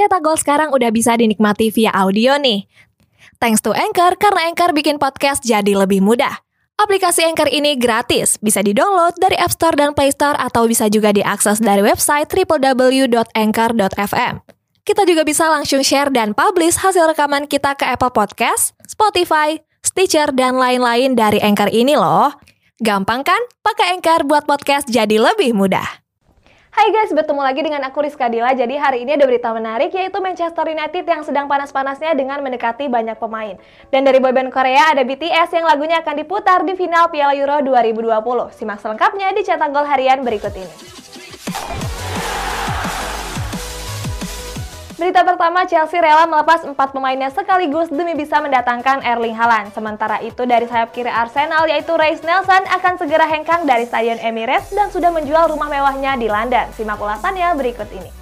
[0.00, 2.64] Cetak Gol sekarang udah bisa dinikmati via audio nih.
[3.36, 6.40] Thanks to Anchor, karena Anchor bikin podcast jadi lebih mudah.
[6.80, 11.12] Aplikasi Anchor ini gratis, bisa di-download dari App Store dan Play Store atau bisa juga
[11.12, 13.14] diakses dari website www.anchor.fm.
[14.88, 20.32] Kita juga bisa langsung share dan publish hasil rekaman kita ke Apple Podcast, Spotify, Stitcher,
[20.32, 22.32] dan lain-lain dari Anchor ini loh.
[22.80, 23.40] Gampang kan?
[23.60, 25.99] Pakai Anchor buat podcast jadi lebih mudah.
[26.80, 28.56] Hai guys, bertemu lagi dengan aku Rizka Dila.
[28.56, 33.20] Jadi hari ini ada berita menarik yaitu Manchester United yang sedang panas-panasnya dengan mendekati banyak
[33.20, 33.60] pemain.
[33.92, 38.56] Dan dari boyband Korea ada BTS yang lagunya akan diputar di final Piala Euro 2020.
[38.56, 40.72] Simak selengkapnya di Cetak Gol Harian berikut ini.
[45.00, 49.72] Berita pertama, Chelsea rela melepas empat pemainnya sekaligus demi bisa mendatangkan Erling Haaland.
[49.72, 54.68] Sementara itu dari sayap kiri Arsenal yaitu Reiss Nelson akan segera hengkang dari Stadion Emirates
[54.76, 56.68] dan sudah menjual rumah mewahnya di London.
[56.76, 58.12] Simak ulasannya berikut ini.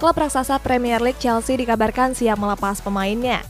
[0.00, 3.44] Klub raksasa Premier League Chelsea dikabarkan siap melepas pemainnya.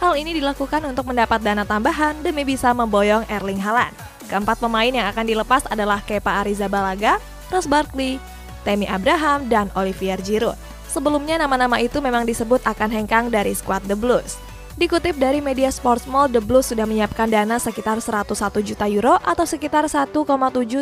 [0.00, 3.92] Hal ini dilakukan untuk mendapat dana tambahan demi bisa memboyong Erling Haaland.
[4.32, 7.20] Keempat pemain yang akan dilepas adalah Kepa Arrizabalaga,
[7.52, 8.16] Ross Barkley,
[8.64, 10.71] Temi Abraham, dan Olivier Giroud.
[10.92, 14.36] Sebelumnya nama-nama itu memang disebut akan hengkang dari skuad The Blues.
[14.76, 18.28] Dikutip dari media Sports Mall, The Blues sudah menyiapkan dana sekitar 101
[18.60, 20.12] juta euro atau sekitar 1,7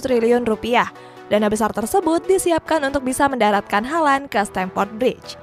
[0.03, 0.91] triliun rupiah.
[1.31, 5.38] Dana besar tersebut disiapkan untuk bisa mendaratkan Halan ke Stamford Bridge.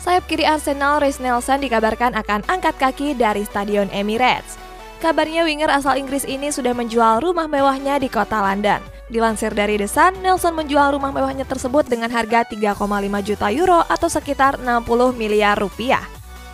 [0.00, 4.67] Sayap kiri Arsenal, Reiss Nelson dikabarkan akan angkat kaki dari Stadion Emirates.
[4.98, 8.82] Kabarnya winger asal Inggris ini sudah menjual rumah mewahnya di kota London.
[9.06, 12.74] Dilansir dari The Sun, Nelson menjual rumah mewahnya tersebut dengan harga 3,5
[13.22, 16.02] juta euro atau sekitar 60 miliar rupiah.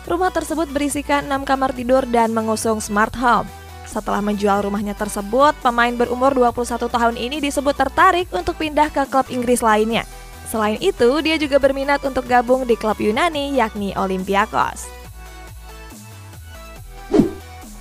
[0.05, 3.49] Rumah tersebut berisikan 6 kamar tidur dan mengusung smart home.
[3.89, 9.25] Setelah menjual rumahnya tersebut, pemain berumur 21 tahun ini disebut tertarik untuk pindah ke klub
[9.33, 10.05] Inggris lainnya.
[10.45, 14.94] Selain itu, dia juga berminat untuk gabung di klub Yunani yakni Olympiakos.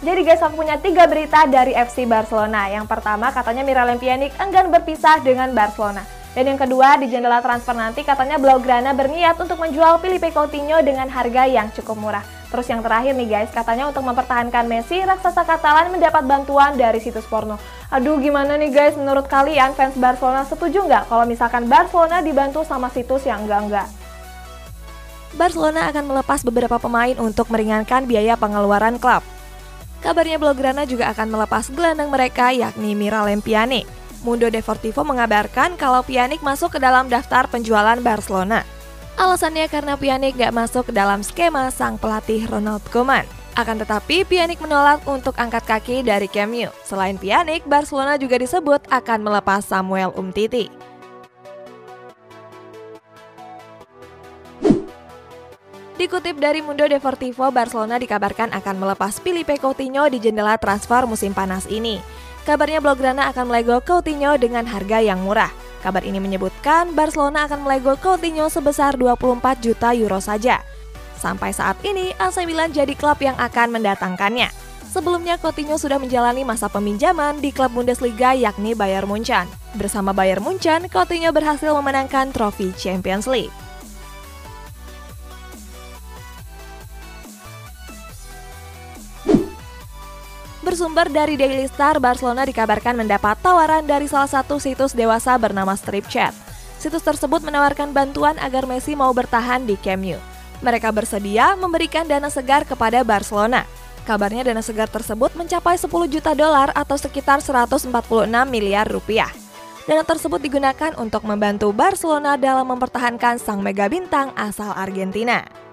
[0.05, 2.69] Jadi guys, aku punya tiga berita dari FC Barcelona.
[2.69, 6.05] Yang pertama, katanya Miralem Pjanic enggan berpisah dengan Barcelona.
[6.37, 11.09] Dan yang kedua, di jendela transfer nanti katanya Blaugrana berniat untuk menjual Filipe Coutinho dengan
[11.09, 12.21] harga yang cukup murah.
[12.53, 17.25] Terus yang terakhir nih guys, katanya untuk mempertahankan Messi, raksasa Katalan mendapat bantuan dari situs
[17.25, 17.57] porno.
[17.89, 22.93] Aduh gimana nih guys, menurut kalian fans Barcelona setuju nggak kalau misalkan Barcelona dibantu sama
[22.93, 23.89] situs yang enggak-enggak?
[25.35, 29.34] Barcelona akan melepas beberapa pemain untuk meringankan biaya pengeluaran klub.
[30.05, 33.89] Kabarnya Blaugrana juga akan melepas gelandang mereka yakni Miralem Pjanic.
[34.21, 38.69] Mundo Deportivo mengabarkan kalau Pjanic masuk ke dalam daftar penjualan Barcelona.
[39.17, 43.25] Alasannya karena Pjanic gak masuk ke dalam skema sang pelatih Ronald Koeman.
[43.57, 46.69] Akan tetapi Pjanic menolak untuk angkat kaki dari Camp Nou.
[46.85, 50.69] Selain Pjanic, Barcelona juga disebut akan melepas Samuel Umtiti.
[56.05, 61.65] Dikutip dari Mundo Deportivo, Barcelona dikabarkan akan melepas Filipe Coutinho di jendela transfer musim panas
[61.65, 61.97] ini.
[62.45, 65.49] Kabarnya Blaugrana akan melego Coutinho dengan harga yang murah.
[65.81, 70.61] Kabar ini menyebutkan Barcelona akan melego Coutinho sebesar 24 juta euro saja.
[71.17, 74.53] Sampai saat ini, AC Milan jadi klub yang akan mendatangkannya.
[74.85, 79.49] Sebelumnya, Coutinho sudah menjalani masa peminjaman di klub Bundesliga yakni Bayern Munchen.
[79.73, 83.65] Bersama Bayern Munchen, Coutinho berhasil memenangkan trofi Champions League.
[90.65, 96.09] Bersumber dari Daily Star, Barcelona dikabarkan mendapat tawaran dari salah satu situs dewasa bernama Strip
[96.09, 96.33] Chat.
[96.81, 100.17] Situs tersebut menawarkan bantuan agar Messi mau bertahan di Camp Nou.
[100.65, 103.69] Mereka bersedia memberikan dana segar kepada Barcelona.
[104.09, 107.93] Kabarnya dana segar tersebut mencapai 10 juta dolar atau sekitar 146
[108.49, 109.29] miliar rupiah.
[109.85, 115.64] Dana tersebut digunakan untuk membantu Barcelona dalam mempertahankan sang mega bintang asal Argentina.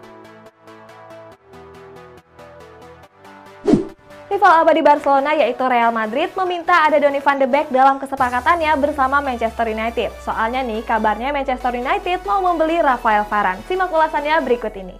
[4.31, 9.19] Rival abadi Barcelona yaitu Real Madrid meminta ada Donny van de Beek dalam kesepakatannya bersama
[9.19, 10.07] Manchester United.
[10.23, 13.59] Soalnya nih, kabarnya Manchester United mau membeli Rafael Varane.
[13.67, 14.95] Simak ulasannya berikut ini.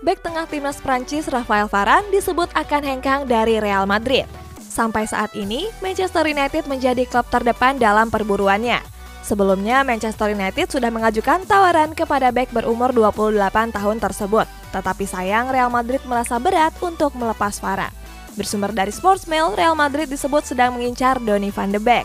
[0.00, 4.24] Bek tengah timnas Prancis Rafael Varane disebut akan hengkang dari Real Madrid.
[4.64, 8.80] Sampai saat ini, Manchester United menjadi klub terdepan dalam perburuannya.
[9.20, 14.63] Sebelumnya, Manchester United sudah mengajukan tawaran kepada bek berumur 28 tahun tersebut.
[14.74, 17.94] Tetapi sayang Real Madrid merasa berat untuk melepas Varane.
[18.34, 22.02] Bersumber dari Sportsmail, Real Madrid disebut sedang mengincar Donny van de Beek.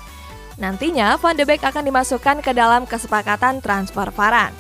[0.62, 4.54] Nantinya, Van de Beek akan dimasukkan ke dalam kesepakatan transfer Varane.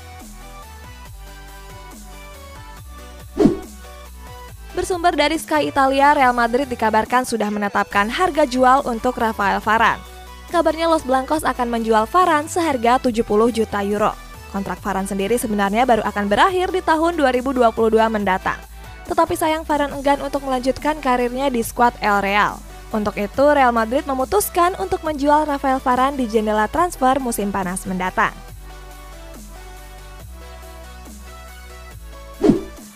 [4.73, 10.01] Bersumber dari Sky Italia, Real Madrid dikabarkan sudah menetapkan harga jual untuk Rafael Varane.
[10.49, 13.21] Kabarnya Los Blancos akan menjual Varane seharga 70
[13.53, 14.28] juta euro.
[14.49, 17.65] Kontrak Varane sendiri sebenarnya baru akan berakhir di tahun 2022
[18.09, 18.57] mendatang.
[19.05, 22.61] Tetapi sayang Varane enggan untuk melanjutkan karirnya di skuad El Real.
[22.89, 28.33] Untuk itu, Real Madrid memutuskan untuk menjual Rafael Varane di jendela transfer musim panas mendatang.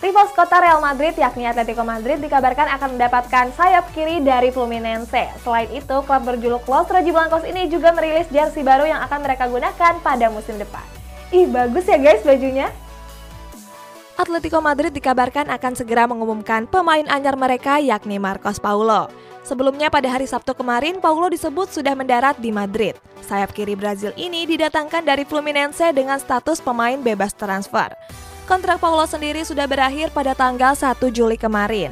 [0.03, 5.31] Rivals kota Real Madrid yakni Atletico Madrid dikabarkan akan mendapatkan sayap kiri dari Fluminense.
[5.41, 9.93] Selain itu, klub berjuluk Los Rojiblancos ini juga merilis jersey baru yang akan mereka gunakan
[10.03, 11.02] pada musim depan.
[11.33, 12.69] Ih, bagus ya guys bajunya.
[14.13, 19.09] Atletico Madrid dikabarkan akan segera mengumumkan pemain anyar mereka yakni Marcos Paulo.
[19.41, 22.93] Sebelumnya pada hari Sabtu kemarin, Paulo disebut sudah mendarat di Madrid.
[23.25, 27.89] Sayap kiri Brazil ini didatangkan dari Fluminense dengan status pemain bebas transfer.
[28.45, 31.89] Kontrak Paulo sendiri sudah berakhir pada tanggal 1 Juli kemarin.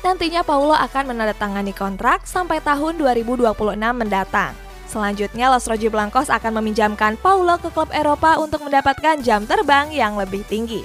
[0.00, 3.52] Nantinya Paulo akan menandatangani kontrak sampai tahun 2026
[3.92, 4.71] mendatang.
[4.92, 10.44] Selanjutnya Los Blancos akan meminjamkan Paulo ke klub Eropa untuk mendapatkan jam terbang yang lebih
[10.44, 10.84] tinggi.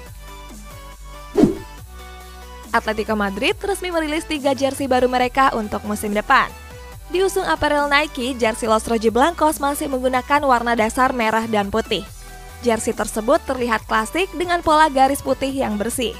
[2.71, 6.47] Atletico Madrid resmi merilis tiga jersey baru mereka untuk musim depan.
[7.11, 12.07] Diusung apparel Nike, jersey Los Blancos masih menggunakan warna dasar merah dan putih.
[12.63, 16.15] Jersey tersebut terlihat klasik dengan pola garis putih yang bersih.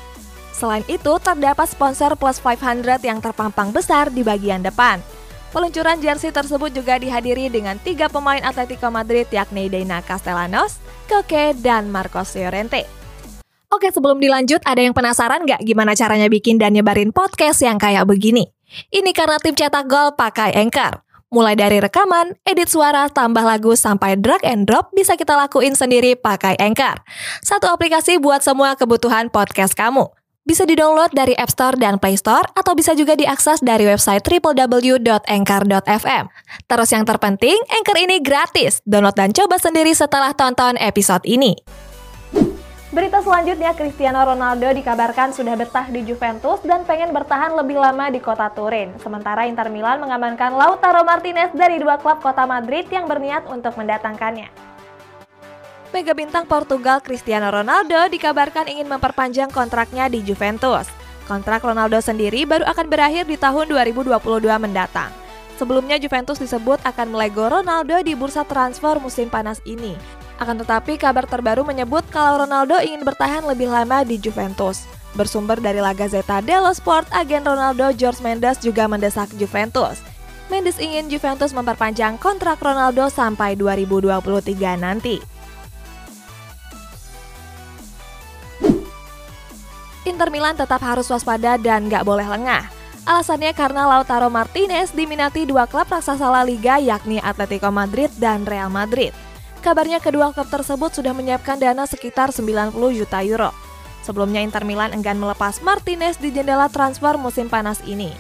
[0.52, 5.04] Selain itu, terdapat sponsor plus 500 yang terpampang besar di bagian depan.
[5.56, 11.88] Peluncuran jersey tersebut juga dihadiri dengan tiga pemain Atletico Madrid yakni Deina Castellanos, Koke, dan
[11.88, 12.84] Marcos Llorente.
[13.72, 18.04] Oke, sebelum dilanjut, ada yang penasaran nggak gimana caranya bikin dan nyebarin podcast yang kayak
[18.08, 18.48] begini?
[18.92, 21.04] Ini karena tim cetak gol pakai Anchor.
[21.28, 26.16] Mulai dari rekaman, edit suara, tambah lagu, sampai drag and drop bisa kita lakuin sendiri
[26.16, 27.04] pakai Anchor.
[27.44, 30.08] Satu aplikasi buat semua kebutuhan podcast kamu.
[30.48, 36.24] Bisa di-download dari App Store dan Play Store atau bisa juga diakses dari website www.anchor.fm.
[36.72, 38.80] Terus yang terpenting, Anchor ini gratis.
[38.88, 41.52] Download dan coba sendiri setelah tonton episode ini.
[42.96, 48.24] Berita selanjutnya, Cristiano Ronaldo dikabarkan sudah betah di Juventus dan pengen bertahan lebih lama di
[48.24, 48.96] kota Turin.
[49.04, 54.77] Sementara Inter Milan mengamankan Lautaro Martinez dari dua klub kota Madrid yang berniat untuk mendatangkannya.
[55.98, 60.86] Mega bintang Portugal Cristiano Ronaldo dikabarkan ingin memperpanjang kontraknya di Juventus.
[61.26, 64.14] Kontrak Ronaldo sendiri baru akan berakhir di tahun 2022
[64.62, 65.10] mendatang.
[65.58, 69.98] Sebelumnya Juventus disebut akan melego Ronaldo di bursa transfer musim panas ini.
[70.38, 74.86] Akan tetapi kabar terbaru menyebut kalau Ronaldo ingin bertahan lebih lama di Juventus.
[75.18, 79.98] Bersumber dari La Gazzetta dello Sport, agen Ronaldo George Mendes juga mendesak Juventus.
[80.54, 85.37] Mendes ingin Juventus memperpanjang kontrak Ronaldo sampai 2023 nanti.
[90.08, 92.72] Inter Milan tetap harus waspada dan nggak boleh lengah.
[93.04, 98.72] Alasannya karena Lautaro Martinez diminati dua klub raksasa La Liga yakni Atletico Madrid dan Real
[98.72, 99.12] Madrid.
[99.60, 103.52] Kabarnya kedua klub tersebut sudah menyiapkan dana sekitar 90 juta euro.
[104.08, 108.16] Sebelumnya Inter Milan enggan melepas Martinez di jendela transfer musim panas ini.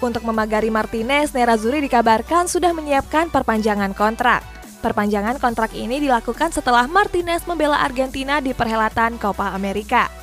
[0.00, 4.40] Untuk memagari Martinez, Nerazzurri dikabarkan sudah menyiapkan perpanjangan kontrak.
[4.80, 10.19] Perpanjangan kontrak ini dilakukan setelah Martinez membela Argentina di perhelatan Copa America.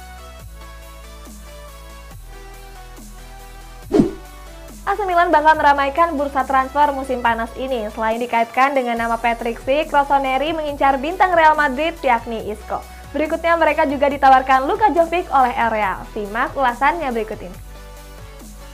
[4.88, 7.92] AC Milan bakal meramaikan bursa transfer musim panas ini.
[7.92, 12.80] Selain dikaitkan dengan nama Patrick Schick, Rossoneri mengincar bintang Real Madrid yakni Isco.
[13.12, 16.08] Berikutnya mereka juga ditawarkan Luka Jovic oleh Real.
[16.16, 17.58] Simak ulasannya berikut ini.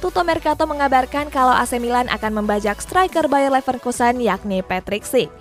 [0.05, 5.33] Tuto Mercato mengabarkan kalau AC Milan akan membajak striker Bayer Leverkusen yakni Patrick Schick.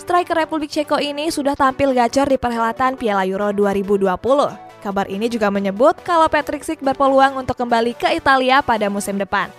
[0.00, 4.08] Striker Republik Ceko ini sudah tampil gacor di perhelatan Piala Euro 2020.
[4.80, 9.52] Kabar ini juga menyebut kalau Patrick Schick berpeluang untuk kembali ke Italia pada musim depan.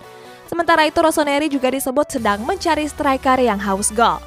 [0.45, 4.21] Sementara itu Rossoneri juga disebut sedang mencari striker yang haus gol.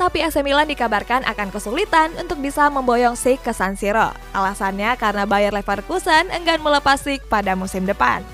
[0.00, 4.10] Tapi AC Milan dikabarkan akan kesulitan untuk bisa memboyong Sik ke San Siro.
[4.32, 8.24] Alasannya karena Bayer Leverkusen enggan melepas Sik pada musim depan.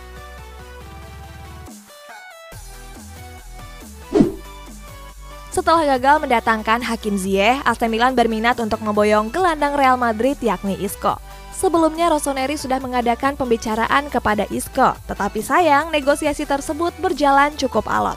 [5.58, 11.18] Setelah gagal mendatangkan Hakim Ziyech, AC Milan berminat untuk memboyong gelandang Real Madrid yakni Isco.
[11.58, 18.14] Sebelumnya Rossoneri sudah mengadakan pembicaraan kepada Isco, tetapi sayang negosiasi tersebut berjalan cukup alot.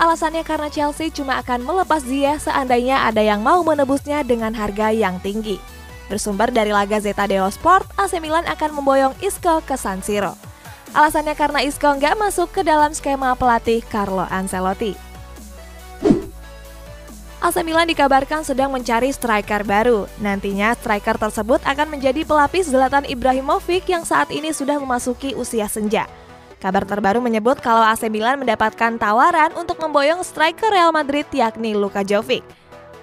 [0.00, 5.20] Alasannya karena Chelsea cuma akan melepas dia seandainya ada yang mau menebusnya dengan harga yang
[5.20, 5.60] tinggi.
[6.08, 10.32] Bersumber dari La Gazzetta dello Sport, AC Milan akan memboyong Isco ke San Siro.
[10.96, 15.07] Alasannya karena Isco nggak masuk ke dalam skema pelatih Carlo Ancelotti.
[17.38, 20.10] AC Milan dikabarkan sedang mencari striker baru.
[20.18, 26.10] Nantinya striker tersebut akan menjadi pelapis Zlatan Ibrahimovic yang saat ini sudah memasuki usia senja.
[26.58, 32.02] Kabar terbaru menyebut kalau AC Milan mendapatkan tawaran untuk memboyong striker Real Madrid yakni Luka
[32.02, 32.42] Jovic.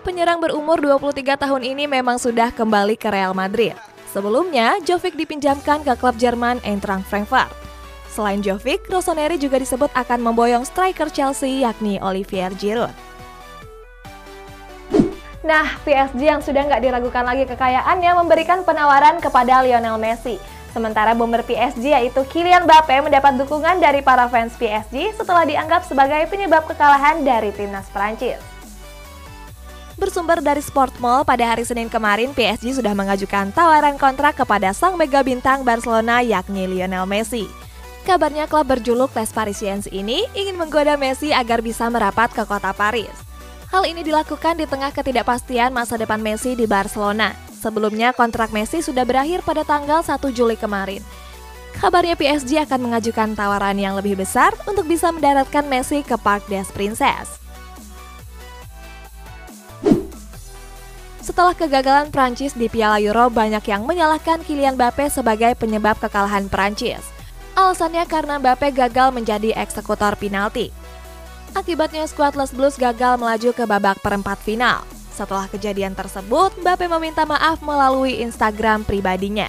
[0.03, 3.71] Penyerang berumur 23 tahun ini memang sudah kembali ke Real Madrid.
[4.11, 7.47] Sebelumnya, Jovic dipinjamkan ke klub Jerman Eintracht Frankfurt.
[8.11, 13.14] Selain Jovic, Rossoneri juga disebut akan memboyong striker Chelsea yakni Olivier Giroud.
[15.45, 20.41] Nah, PSG yang sudah nggak diragukan lagi kekayaannya memberikan penawaran kepada Lionel Messi.
[20.73, 26.25] Sementara bomber PSG yaitu Kylian Mbappe mendapat dukungan dari para fans PSG setelah dianggap sebagai
[26.33, 28.41] penyebab kekalahan dari timnas Prancis.
[29.95, 34.99] Bersumber dari Sport Mall, pada hari Senin kemarin PSG sudah mengajukan tawaran kontrak kepada sang
[34.99, 37.47] mega bintang Barcelona yakni Lionel Messi.
[38.03, 43.24] Kabarnya klub berjuluk Les Parisiens ini ingin menggoda Messi agar bisa merapat ke kota Paris.
[43.75, 47.35] Hal ini dilakukan di tengah ketidakpastian masa depan Messi di Barcelona.
[47.59, 51.03] Sebelumnya kontrak Messi sudah berakhir pada tanggal 1 Juli kemarin.
[51.75, 56.63] Kabarnya PSG akan mengajukan tawaran yang lebih besar untuk bisa mendaratkan Messi ke Parc des
[56.71, 57.35] Princes.
[61.19, 67.03] Setelah kegagalan Prancis di Piala Euro, banyak yang menyalahkan Kylian Mbappe sebagai penyebab kekalahan Prancis.
[67.59, 70.84] Alasannya karena Mbappe gagal menjadi eksekutor penalti.
[71.55, 74.83] Akibatnya skuad Les Blues gagal melaju ke babak perempat final.
[75.15, 79.47] Setelah kejadian tersebut, Mbappe meminta maaf melalui Instagram pribadinya.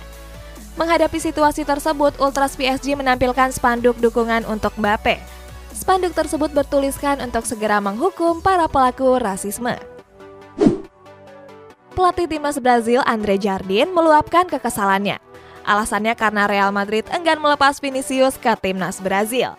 [0.79, 5.19] Menghadapi situasi tersebut, Ultras PSG menampilkan spanduk dukungan untuk Mbappe.
[5.75, 9.75] Spanduk tersebut bertuliskan untuk segera menghukum para pelaku rasisme.
[11.99, 15.19] Pelatih timnas Brazil Andre Jardin meluapkan kekesalannya.
[15.67, 19.59] Alasannya karena Real Madrid enggan melepas Vinicius ke timnas Brazil.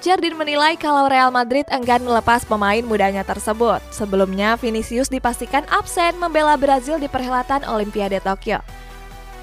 [0.00, 3.84] Jardin menilai kalau Real Madrid enggan melepas pemain mudanya tersebut.
[3.92, 8.64] Sebelumnya, Vinicius dipastikan absen membela Brazil di perhelatan Olimpiade Tokyo.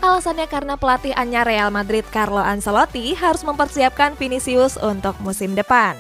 [0.02, 5.94] Alasannya karena pelatih anyar Real Madrid Carlo Ancelotti harus mempersiapkan Vinicius untuk musim depan.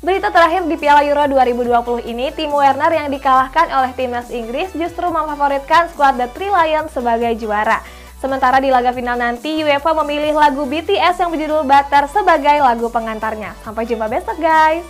[0.00, 5.12] Berita terakhir di Piala Euro 2020 ini, Timo Werner yang dikalahkan oleh timnas Inggris justru
[5.12, 7.84] memfavoritkan skuad The Three Lions sebagai juara.
[8.16, 13.52] Sementara di laga final nanti, UEFA memilih lagu BTS yang berjudul Butter sebagai lagu pengantarnya.
[13.60, 14.84] Sampai jumpa besok guys!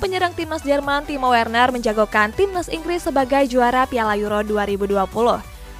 [0.00, 4.98] Penyerang timnas Jerman Timo Werner menjagokan timnas Inggris sebagai juara Piala Euro 2020.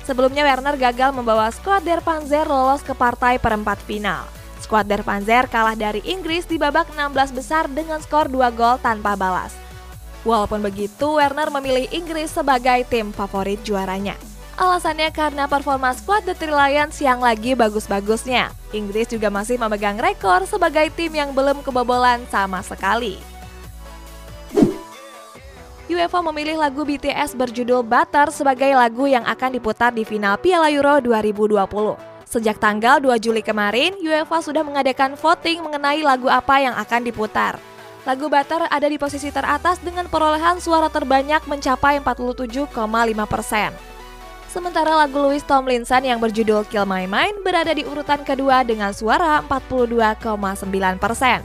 [0.07, 4.23] Sebelumnya Werner gagal membawa skuad Der Panzer lolos ke partai perempat final.
[4.63, 9.19] Skuad Der Panzer kalah dari Inggris di babak 16 besar dengan skor 2 gol tanpa
[9.19, 9.59] balas.
[10.23, 14.15] Walaupun begitu, Werner memilih Inggris sebagai tim favorit juaranya.
[14.63, 18.55] Alasannya karena performa skuad The Three Lions yang lagi bagus-bagusnya.
[18.71, 23.19] Inggris juga masih memegang rekor sebagai tim yang belum kebobolan sama sekali.
[25.91, 31.03] UEFA memilih lagu BTS berjudul Butter sebagai lagu yang akan diputar di final Piala Euro
[31.03, 31.59] 2020.
[32.31, 37.59] Sejak tanggal 2 Juli kemarin, UEFA sudah mengadakan voting mengenai lagu apa yang akan diputar.
[38.07, 42.71] Lagu Butter ada di posisi teratas dengan perolehan suara terbanyak mencapai 47,5
[43.27, 43.92] persen.
[44.53, 49.41] Sementara lagu Louis Tomlinson yang berjudul Kill My Mind berada di urutan kedua dengan suara
[49.49, 51.41] 42,9 persen.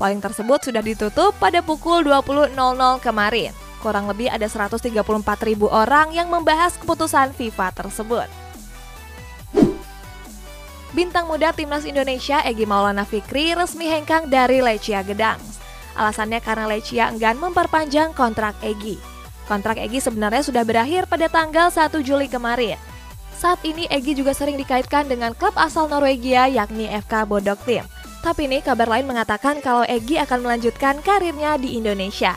[0.00, 2.56] Polling tersebut sudah ditutup pada pukul 20.00
[3.04, 3.52] kemarin.
[3.84, 4.88] Kurang lebih ada 134
[5.44, 8.28] ribu orang yang membahas keputusan FIFA tersebut.
[10.96, 15.36] Bintang muda timnas Indonesia Egi Maulana Fikri resmi hengkang dari Lecia Gedang.
[15.92, 19.15] Alasannya karena Lecia enggan memperpanjang kontrak Egi.
[19.46, 22.76] Kontrak Egi sebenarnya sudah berakhir pada tanggal 1 Juli kemarin.
[23.38, 27.86] Saat ini Egi juga sering dikaitkan dengan klub asal Norwegia yakni FK Bodok Team.
[28.26, 32.34] Tapi ini kabar lain mengatakan kalau Egi akan melanjutkan karirnya di Indonesia.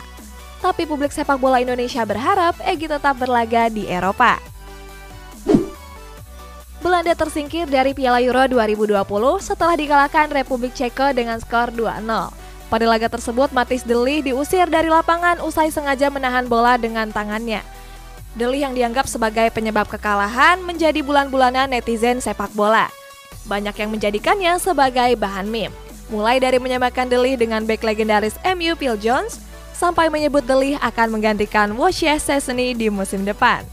[0.62, 4.38] Tapi publik sepak bola Indonesia berharap Egi tetap berlaga di Eropa.
[6.80, 9.04] Belanda tersingkir dari Piala Euro 2020
[9.44, 12.39] setelah dikalahkan Republik Ceko dengan skor 2-0.
[12.70, 17.66] Pada laga tersebut, Matis Deli diusir dari lapangan usai sengaja menahan bola dengan tangannya.
[18.38, 22.86] Deli yang dianggap sebagai penyebab kekalahan menjadi bulan-bulanan netizen sepak bola.
[23.50, 25.74] Banyak yang menjadikannya sebagai bahan meme.
[26.14, 29.42] Mulai dari menyamakan Deli dengan back legendaris MU Phil Jones,
[29.74, 33.66] sampai menyebut Deli akan menggantikan Wojciech Szczesny di musim depan.